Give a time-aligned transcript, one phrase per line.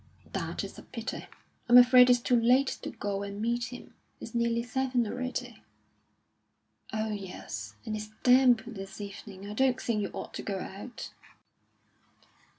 [0.33, 1.27] "That is a pity.
[1.69, 5.61] I'm afraid it's too late to go and meet him; it's nearly seven already."
[6.91, 9.47] "Oh, yes; and it's damp this evening.
[9.47, 11.11] I don't think you ought to go out."